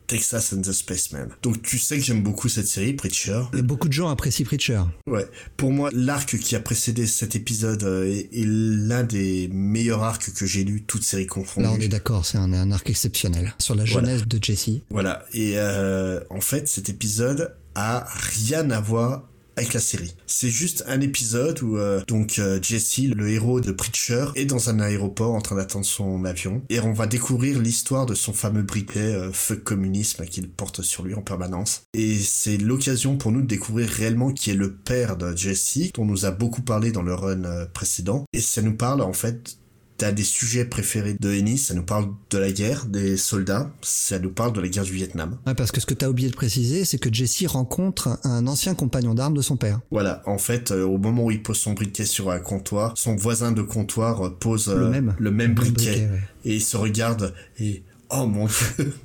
[0.07, 1.29] Texas and the Spaceman.
[1.43, 3.43] Donc tu sais que j'aime beaucoup cette série, Preacher.
[3.57, 4.83] Et beaucoup de gens apprécient Preacher.
[5.07, 5.27] Ouais.
[5.57, 10.33] Pour moi, l'arc qui a précédé cet épisode euh, est, est l'un des meilleurs arcs
[10.35, 11.67] que j'ai lu, toutes séries confondues.
[11.67, 14.09] Là, on est d'accord, c'est un, un arc exceptionnel sur la Voilà.
[14.09, 14.71] jeunesse de Jesse.
[14.91, 15.25] Voilà.
[15.33, 18.07] Et euh, en fait, cet épisode a
[18.45, 20.15] rien à voir avec la série.
[20.27, 24.71] C'est juste un épisode où euh, donc euh, Jesse, le héros de Preacher, est dans
[24.71, 28.63] un aéroport en train d'attendre son avion et on va découvrir l'histoire de son fameux
[28.63, 31.83] briquet euh, fuck communisme qu'il porte sur lui en permanence.
[31.95, 36.03] Et c'est l'occasion pour nous de découvrir réellement qui est le père de Jesse, dont
[36.03, 38.25] on nous a beaucoup parlé dans le run euh, précédent.
[38.33, 39.59] Et ça nous parle en fait
[39.97, 44.19] T'as des sujets préférés de Ennis, ça nous parle de la guerre, des soldats, ça
[44.19, 45.39] nous parle de la guerre du Vietnam.
[45.47, 48.49] Ouais, parce que ce que tu as oublié de préciser, c'est que Jesse rencontre un
[48.49, 49.81] ancien compagnon d'armes de son père.
[49.93, 53.15] Voilà, en fait, euh, au moment où il pose son briquet sur un comptoir, son
[53.15, 55.15] voisin de comptoir euh, pose euh, Le même.
[55.17, 56.21] le même briquet, ouais.
[56.45, 58.93] et il se regarde et oh mon dieu.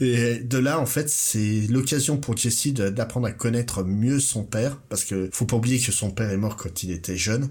[0.00, 4.78] Et de là, en fait, c'est l'occasion pour Jesse d'apprendre à connaître mieux son père,
[4.88, 7.48] parce que faut pas oublier que son père est mort quand il était jeune,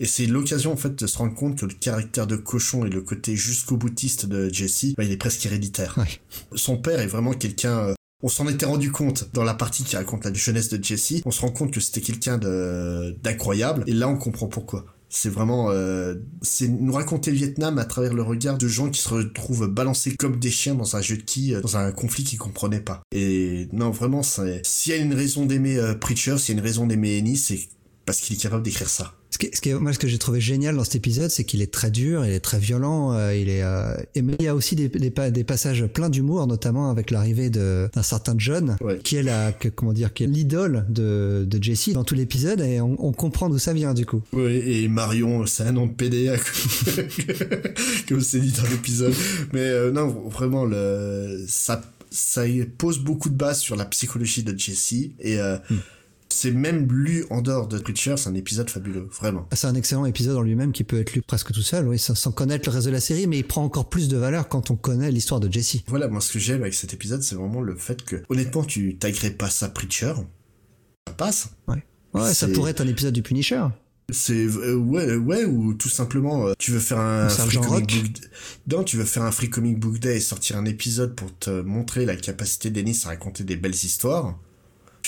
[0.00, 2.90] Et c'est l'occasion en fait de se rendre compte que le caractère de cochon et
[2.90, 5.94] le côté jusqu'au boutiste de Jesse, bah, il est presque héréditaire.
[5.96, 6.20] Ouais.
[6.56, 7.78] Son père est vraiment quelqu'un.
[7.78, 11.20] euh, on s'en était rendu compte dans la partie qui raconte la jeunesse de Jesse.
[11.26, 13.84] On se rend compte que c'était quelqu'un de d'incroyable.
[13.86, 14.86] Et là, on comprend pourquoi.
[15.10, 19.00] C'est vraiment, euh, c'est nous raconter le Vietnam à travers le regard de gens qui
[19.00, 22.38] se retrouvent balancés comme des chiens dans un jeu de euh, dans un conflit qu'ils
[22.38, 23.02] comprenaient pas.
[23.14, 26.66] Et non, vraiment, s'il y a une raison d'aimer euh, Preacher, s'il y a une
[26.66, 27.60] raison d'aimer Ennis, c'est
[28.06, 29.12] parce qu'il est capable d'écrire ça.
[29.30, 31.42] Ce qui, ce qui est- moi, ce que j'ai trouvé génial dans cet épisode, c'est
[31.42, 34.44] qu'il est très dur, il est très violent, euh, il est, euh, et mais il
[34.44, 38.34] y a aussi des, des, des passages pleins d'humour, notamment avec l'arrivée de- d'un certain
[38.38, 39.00] John, Ouais.
[39.02, 42.60] qui est la, que- comment dire, qui est l'idole de, de Jesse dans tout l'épisode,
[42.60, 44.22] et on, on comprend d'où ça vient du coup.
[44.32, 46.36] Oui, et Marion, c'est un nom de PD, à-
[48.08, 49.14] comme c'est dit dans l'épisode.
[49.52, 52.42] Mais euh, non, vraiment, le, ça, ça
[52.78, 54.92] pose beaucoup de bases sur la psychologie de Jesse.
[55.18, 55.56] Et euh,
[56.44, 59.48] c'est même lu en dehors de Preacher, c'est un épisode fabuleux, vraiment.
[59.54, 62.32] C'est un excellent épisode en lui-même qui peut être lu presque tout seul, oui, sans,
[62.32, 64.76] connaître le reste de la série, mais il prend encore plus de valeur quand on
[64.76, 65.78] connaît l'histoire de Jesse.
[65.86, 68.98] Voilà, moi, ce que j'aime avec cet épisode, c'est vraiment le fait que, honnêtement, tu
[68.98, 70.12] t'agrées pas ça Preacher,
[71.08, 71.48] ça passe.
[71.66, 73.64] Ouais, ouais ça pourrait être un épisode du Punisher.
[74.10, 78.30] C'est euh, ouais ouais ou tout simplement euh, tu veux faire un free comic book
[78.70, 81.62] non tu veux faire un free comic book day et sortir un épisode pour te
[81.62, 84.38] montrer la capacité d'Ennis à raconter des belles histoires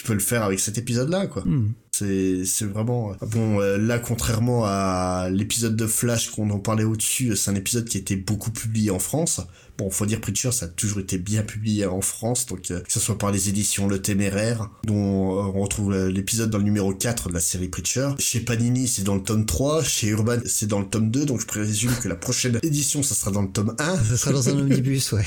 [0.07, 1.43] peux le faire avec cet épisode là quoi.
[1.45, 1.73] Hmm.
[1.91, 7.35] c'est c'est vraiment bon euh, là contrairement à l'épisode de Flash qu'on en parlait au-dessus
[7.37, 9.41] c'est un épisode qui a été beaucoup publié en France.
[9.79, 12.93] Bon faut dire Preacher ça a toujours été bien publié en France donc euh, que
[12.93, 16.95] ce soit par les éditions Le Téméraire dont euh, on retrouve l'épisode dans le numéro
[16.95, 18.11] 4 de la série Preacher.
[18.19, 21.41] Chez Panini c'est dans le tome 3 chez Urban c'est dans le tome 2 donc
[21.41, 24.49] je présume que la prochaine édition ça sera dans le tome 1 Ça sera dans
[24.49, 25.25] un omnibus, ouais.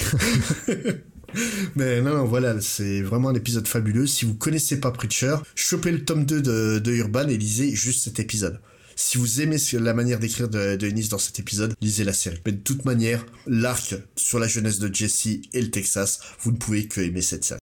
[1.76, 4.08] mais non, non, voilà, c'est vraiment un épisode fabuleux.
[4.08, 8.04] Si vous connaissez pas Preacher, chopez le tome 2 de, de Urban et lisez juste
[8.04, 8.60] cet épisode.
[8.96, 12.40] Si vous aimez la manière d'écrire de, de Ennis dans cet épisode, lisez la série.
[12.46, 16.58] Mais de toute manière, l'arc sur la jeunesse de Jesse et le Texas, vous ne
[16.58, 17.60] pouvez que aimer cette série.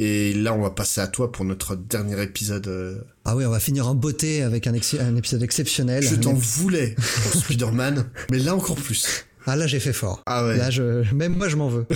[0.00, 2.66] Et là, on va passer à toi pour notre dernier épisode.
[2.66, 6.02] euh, Ah oui, on va finir en beauté avec un, ex- un épisode exceptionnel.
[6.02, 9.26] Je t'en voulais pour Spider-Man, mais là encore plus.
[9.46, 10.22] Ah là, j'ai fait fort.
[10.26, 10.56] Ah ouais.
[10.56, 11.86] Là, je, même moi, je m'en veux.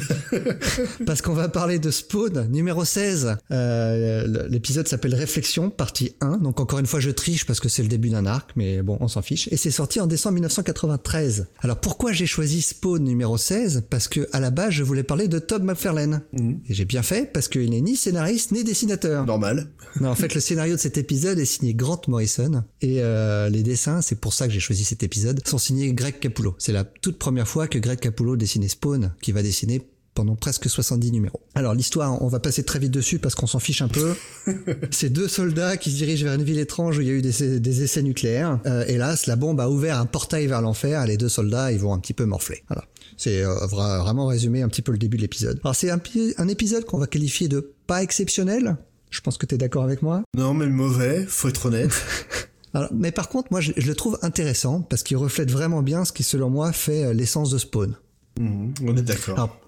[1.06, 3.36] Parce qu'on va parler de Spawn, numéro 16.
[3.50, 6.38] Euh, L'épisode s'appelle Réflexion, partie 1.
[6.38, 8.98] Donc, encore une fois, je triche parce que c'est le début d'un arc, mais bon,
[9.00, 9.48] on s'en fiche.
[9.52, 11.46] Et c'est sorti en décembre 1993.
[11.60, 15.28] Alors, pourquoi j'ai choisi Spawn numéro 16 Parce que, à la base, je voulais parler
[15.28, 16.22] de Todd McFarlane.
[16.32, 16.60] Mhm.
[16.68, 19.24] Et j'ai bien fait parce qu'il n'est ni scénariste ni dessinateur.
[19.26, 19.68] Normal.
[19.98, 23.62] Non, en fait, le scénario de cet épisode est signé Grant Morrison et euh, les
[23.62, 26.54] dessins, c'est pour ça que j'ai choisi cet épisode, sont signés Greg Capullo.
[26.58, 29.82] C'est la toute première fois que Greg Capullo dessinait Spawn, qui va dessiner
[30.14, 31.40] pendant presque 70 numéros.
[31.54, 34.14] Alors l'histoire, on va passer très vite dessus parce qu'on s'en fiche un peu.
[34.90, 37.20] C'est deux soldats qui se dirigent vers une ville étrange où il y a eu
[37.20, 38.58] des, des essais nucléaires.
[38.64, 41.78] Euh, hélas, la bombe a ouvert un portail vers l'enfer et les deux soldats, ils
[41.78, 42.62] vont un petit peu morfler.
[42.68, 42.84] Voilà.
[43.18, 45.60] C'est euh, vra- vraiment résumé un petit peu le début de l'épisode.
[45.62, 46.00] Alors c'est un,
[46.38, 48.78] un épisode qu'on va qualifier de pas exceptionnel.
[49.10, 50.22] Je pense que tu es d'accord avec moi.
[50.34, 51.92] Non, mais mauvais, faut être honnête.
[52.76, 56.04] Alors, mais par contre, moi, je, je le trouve intéressant parce qu'il reflète vraiment bien
[56.04, 57.96] ce qui, selon moi, fait euh, l'essence de Spawn.
[58.38, 59.58] Mhm, on est d'accord.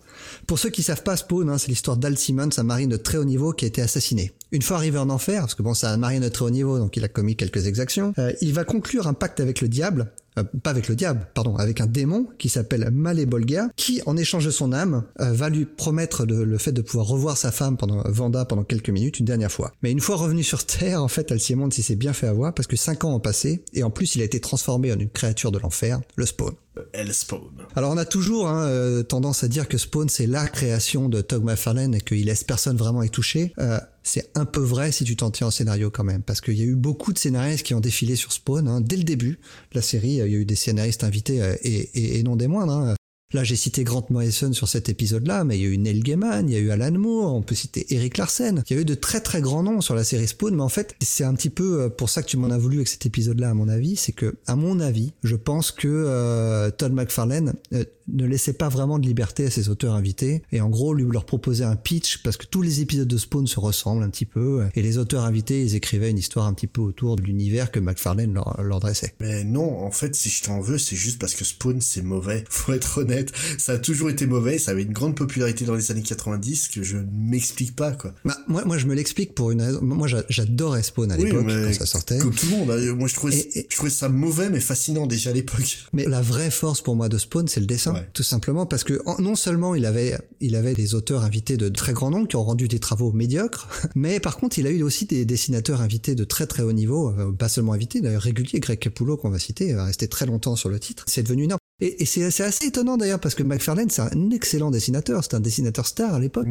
[0.46, 3.16] Pour ceux qui savent pas, Spawn, hein, c'est l'histoire d'Al Simmons, un marine de très
[3.16, 4.32] haut niveau qui a été assassiné.
[4.52, 6.78] Une fois arrivé en enfer, parce que bon, c'est un marine de très haut niveau,
[6.78, 10.12] donc il a commis quelques exactions, euh, il va conclure un pacte avec le diable,
[10.38, 14.44] euh, pas avec le diable, pardon, avec un démon qui s'appelle Malebolga, qui, en échange
[14.46, 17.76] de son âme, euh, va lui promettre de- le fait de pouvoir revoir sa femme
[17.76, 19.72] pendant Vanda pendant quelques minutes une dernière fois.
[19.82, 22.54] Mais une fois revenu sur Terre, en fait, Al Simmons il s'est bien fait avoir
[22.54, 25.10] parce que cinq ans ont passé et en plus il a été transformé en une
[25.10, 26.54] créature de l'enfer, le Spawn.
[26.92, 27.50] Elle spawn.
[27.76, 31.20] Alors on a toujours hein, euh, tendance à dire que Spawn c'est la création de
[31.20, 33.52] Todd McFarlane et qu'il laisse personne vraiment y toucher.
[33.58, 36.54] Euh, c'est un peu vrai si tu t'en tiens au scénario quand même, parce qu'il
[36.58, 39.32] y a eu beaucoup de scénaristes qui ont défilé sur Spawn hein, dès le début
[39.72, 40.20] de la série.
[40.20, 42.72] euh, Il y a eu des scénaristes invités et non des moindres.
[42.72, 42.94] hein.
[43.34, 46.48] Là, j'ai cité Grant Morrison sur cet épisode-là, mais il y a eu Neil Gaiman,
[46.48, 48.64] il y a eu Alan Moore, on peut citer Eric Larsen.
[48.70, 50.70] Il y a eu de très très grands noms sur la série Spawn, mais en
[50.70, 53.04] fait, c'est un petit peu euh, pour ça que tu m'en as voulu avec cet
[53.04, 53.96] épisode-là, à mon avis.
[53.96, 58.68] C'est que, à mon avis, je pense que euh, Todd McFarlane euh, ne laissait pas
[58.68, 62.22] vraiment de liberté à ses auteurs invités, et en gros, lui leur proposait un pitch,
[62.22, 65.24] parce que tous les épisodes de Spawn se ressemblent un petit peu, et les auteurs
[65.24, 68.80] invités, ils écrivaient une histoire un petit peu autour de l'univers que McFarlane leur, leur
[68.80, 69.14] dressait.
[69.20, 72.44] Mais non, en fait, si je t'en veux, c'est juste parce que Spawn, c'est mauvais.
[72.50, 73.32] Faut être honnête.
[73.58, 74.58] Ça a toujours été mauvais.
[74.58, 78.14] Ça avait une grande popularité dans les années 90 que je ne m'explique pas, quoi.
[78.24, 79.80] Bah, moi, moi, je me l'explique pour une raison.
[79.82, 82.18] Moi, j'a- j'adorais Spawn à Oui, l'époque quand ça sortait.
[82.18, 82.70] Comme tout le monde.
[82.70, 82.94] hein.
[82.94, 85.78] Moi, je trouvais, Et- et- je trouvais ça mauvais, mais fascinant déjà à l'époque.
[85.92, 87.94] Mais la vraie force pour moi de Spawn, c'est le dessin.
[87.94, 87.97] Ouais.
[88.12, 91.92] Tout simplement parce que non seulement il avait, il avait des auteurs invités de très
[91.92, 95.06] grand nombre qui ont rendu des travaux médiocres, mais par contre il a eu aussi
[95.06, 98.78] des dessinateurs invités de très très haut niveau, euh, pas seulement invités, d'ailleurs réguliers, Greg
[98.78, 101.04] Capullo qu'on va citer, va rester très longtemps sur le titre.
[101.06, 101.58] C'est devenu énorme.
[101.80, 105.40] Et, et c'est assez étonnant d'ailleurs parce que McFarlane c'est un excellent dessinateur, c'est un
[105.40, 106.48] dessinateur star à l'époque.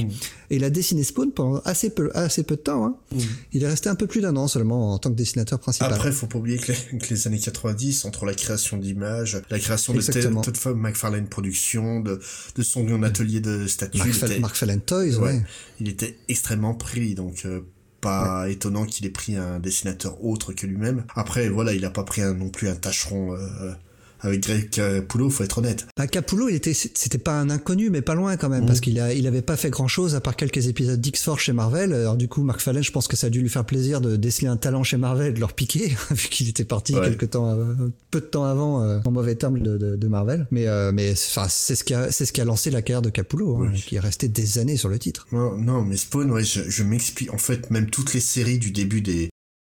[0.50, 2.86] Et il a dessiné Spawn pendant assez peu, assez peu de temps.
[2.86, 2.96] Hein.
[3.52, 5.92] Il est resté un peu plus d'un an seulement en tant que dessinateur principal.
[5.92, 9.60] Après, faut pas oublier que les, que les années 90, entre la création d'images, la
[9.60, 10.00] création de.
[10.02, 12.22] Todd Todd McFarlane Productions, de,
[12.56, 15.18] de son atelier de statue, Mark, il, Fa- était, Mark Farlane Toys, ouais.
[15.18, 15.42] ouais,
[15.82, 17.62] il était extrêmement pris, donc euh,
[18.00, 21.04] pas étonnant qu'il ait pris un dessinateur autre que lui-même.
[21.16, 23.74] Après, voilà, il a pas pris un, non plus un tâcheron euh,
[24.28, 25.88] avec Greg Capullo, faut être honnête.
[25.98, 28.68] Bah, Capullo, il était, c'était pas un inconnu, mais pas loin quand même, Mhm.
[28.68, 31.54] parce qu'il a, il avait pas fait grand chose à part quelques épisodes d'X-Force chez
[31.54, 31.94] Marvel.
[31.94, 34.16] Alors du coup, Mark Farlane, je pense que ça a dû lui faire plaisir de
[34.16, 37.02] déceler un talent chez Marvel, et de leur piquer, vu qu'il était parti Ouais.
[37.02, 37.74] quelque temps, euh,
[38.12, 40.48] peu de temps avant, euh, en mauvais termes de, de, de Marvel.
[40.52, 43.02] Mais, euh, mais, enfin, c'est ce qui a, c'est ce qui a lancé la carrière
[43.02, 43.82] de Capullo, hein, Oui.
[43.82, 45.28] qui est resté des années sur le titre.
[45.32, 47.34] Non, non, mais Spawn, ouais, je, je m'explique.
[47.34, 49.30] En fait, même toutes les séries du début des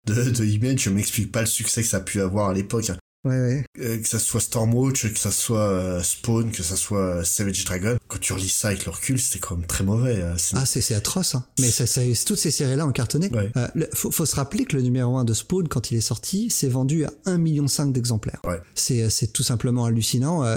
[0.08, 2.92] de, de Image, je m'explique pas le succès que ça a pu avoir à l'époque.
[3.26, 3.66] Ouais, ouais.
[3.80, 7.66] Euh, que ça soit Stormwatch, que ça soit euh, Spawn, que ça soit euh, Savage
[7.66, 7.98] Dragon.
[8.08, 10.22] Quand tu relis ça avec le recul, c'était quand même très mauvais.
[10.22, 11.44] euh, c'est- Ah, c'est, c'est atroce, hein.
[11.60, 13.30] Mais ça, ça, toutes ces séries-là ont cartonné.
[13.34, 13.52] Ouais.
[13.58, 16.02] Euh, le- faut, faut se rappeler que le numéro 1 de Spawn, quand il est
[16.02, 18.40] sorti, s'est vendu à 1,5 million d'exemplaires.
[18.46, 18.62] Ouais.
[18.76, 20.44] C'est, c'est tout simplement hallucinant.
[20.44, 20.56] Euh,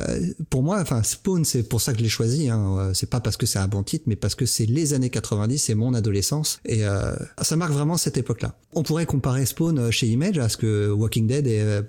[0.51, 2.49] pour moi, enfin, Spawn, c'est pour ça que je l'ai choisi.
[2.51, 2.93] Hein.
[2.95, 5.59] C'est pas parce que c'est un bon titre, mais parce que c'est les années 90,
[5.59, 6.61] c'est mon adolescence.
[6.67, 8.55] Et euh, ça marque vraiment cette époque-là.
[8.75, 11.83] On pourrait comparer Spawn chez Image à ce que Walking Dead est euh,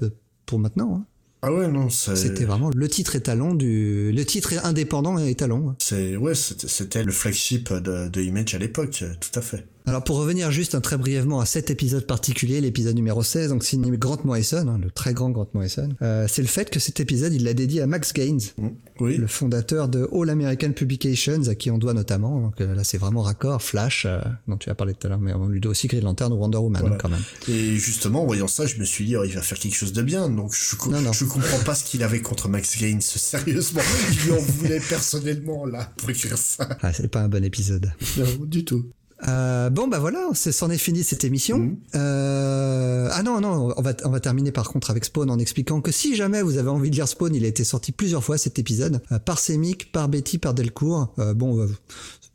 [0.49, 0.95] pour maintenant.
[0.95, 1.05] hein.
[1.41, 2.17] Ah ouais, non, c'est...
[2.17, 4.12] C'était vraiment le titre étalon du...
[4.12, 5.69] Le titre indépendant étalon.
[5.69, 5.75] hein.
[5.79, 9.65] C'est, ouais, c'était, c'était le flagship de, de Image à l'époque, tout à fait.
[9.85, 13.63] Alors pour revenir juste hein, très brièvement à cet épisode particulier, l'épisode numéro 16, donc
[13.63, 16.99] signé Grant Morrison, hein, le très grand Grant Morrison, euh, c'est le fait que cet
[16.99, 18.67] épisode il l'a dédié à Max Gaines, Mm.
[18.99, 19.15] Oui.
[19.17, 22.97] le fondateur de All American Publications, à qui on doit notamment, donc euh, là c'est
[22.99, 25.71] vraiment raccord, Flash, euh, dont tu as parlé tout à l'heure, mais on lui doit
[25.71, 26.95] aussi Green Lantern ou Wonder Woman Voilà.
[26.95, 27.23] hein, quand même.
[27.47, 29.93] Et justement, en voyant ça, je me suis dit, oh, il va faire quelque chose
[29.93, 30.29] de bien.
[30.29, 31.13] Donc, je, co- Non, non.
[31.13, 33.01] je comprends pas ce qu'il avait contre Max Gaines.
[33.01, 36.77] Sérieusement, il lui en voulait personnellement, là, pour écrire ça.
[36.81, 37.91] Ah, c'est pas un bon épisode.
[38.17, 38.85] Non, du tout.
[39.27, 41.60] Euh, bon bah voilà, c'est c'en est fini cette émission.
[41.60, 41.77] Mhm.
[41.95, 45.82] Euh, ah non non, on va on va terminer par contre avec Spawn en expliquant
[45.82, 48.38] que si jamais vous avez envie de lire Spawn, il a été sorti plusieurs fois
[48.38, 51.13] cet épisode euh, par Semic, par Betty, par Delcourt.
[51.19, 51.67] Euh, bon,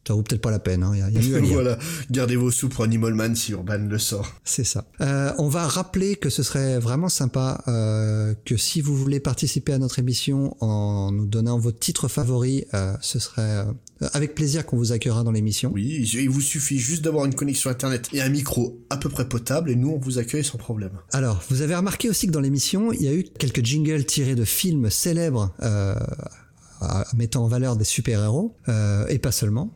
[0.06, 0.86] ça vaut peut-être pas la peine.
[0.92, 1.52] Il y, a, y a mieux à lire.
[1.54, 1.78] voilà.
[2.10, 4.30] Gardez vos sous pour Animal Man si Urban le sort.
[4.44, 4.84] C'est ça.
[5.00, 9.72] Euh, on va rappeler que ce serait vraiment sympa euh, que si vous voulez participer
[9.72, 13.64] à notre émission en nous donnant votre titre favori, euh, ce serait euh,
[14.12, 15.70] avec plaisir qu'on vous accueillera dans l'émission.
[15.72, 19.28] Oui, il vous suffit juste d'avoir une connexion internet et un micro à peu près
[19.28, 20.92] potable et nous on vous accueille sans problème.
[21.12, 24.34] Alors, vous avez remarqué aussi que dans l'émission, il y a eu quelques jingles tirés
[24.34, 25.94] de films célèbres euh,
[27.16, 29.72] mettant en valeur des super-héros, euh, et pas seulement.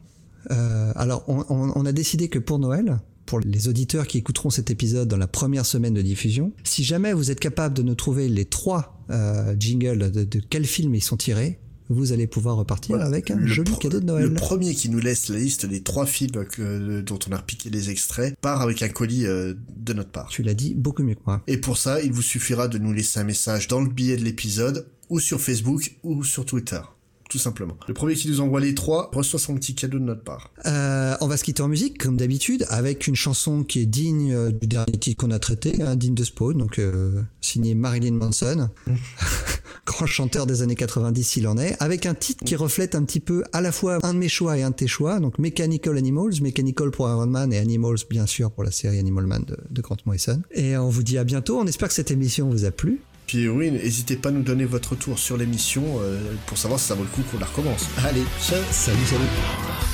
[0.50, 4.50] Euh, alors, on, on- on a décidé que pour Noël, pour les auditeurs qui écouteront
[4.50, 7.94] cet épisode dans la première semaine de diffusion, si jamais vous êtes capable de nous
[7.94, 11.58] trouver les trois euh, jingles de, de quel film ils sont tirés,
[11.90, 13.06] vous allez pouvoir repartir Voilà.
[13.06, 14.34] avec un Le joli cadeau de Le Noël.
[14.34, 17.88] premier qui nous laisse la liste des trois films que- dont on a repiqué les
[17.90, 20.28] extraits part avec un colis euh, de notre part.
[20.28, 21.42] Tu l'as dit beaucoup mieux que moi.
[21.46, 24.24] Et pour ça, il vous suffira de nous laisser un message dans le billet de
[24.24, 26.80] l'épisode, ou sur Facebook, ou sur Twitter.
[27.28, 27.76] Tout simplement.
[27.86, 30.50] Le premier qui nous envoie les trois reçoit son petit cadeau de notre part.
[30.64, 34.32] Euh, on va se quitter en musique, comme d'habitude, avec une chanson qui est digne
[34.32, 38.14] euh, du dernier titre qu'on a traité, hein, digne de Spawn, donc euh, signé Marilyn
[38.14, 38.70] Manson,
[39.86, 43.20] grand chanteur des années 90 s'il en est, avec un titre qui reflète un petit
[43.20, 45.98] peu à la fois un de mes choix et un de tes choix, donc Mechanical
[45.98, 49.58] Animals, Mechanical pour Iron Man et Animals bien sûr pour la série Animal Man de,
[49.68, 50.40] de Grant Morrison.
[50.52, 53.02] Et on vous dit à bientôt, on espère que cette émission vous a plu.
[53.28, 56.86] Puis oui, n'hésitez pas à nous donner votre retour sur l'émission euh, pour savoir si
[56.86, 57.86] ça vaut le coup qu'on la recommence.
[58.04, 59.87] Allez, ciao Salut, salut.